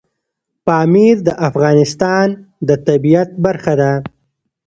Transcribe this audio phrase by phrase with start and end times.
[0.65, 2.27] پامیر د افغانستان
[2.67, 3.91] د طبیعت برخه ده.